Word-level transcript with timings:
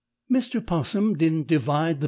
]Mr. 0.33 0.65
'Possum 0.65 1.13
didn't 1.15 1.45
divide 1.45 1.97
the 1.97 1.99
P. 1.99 1.99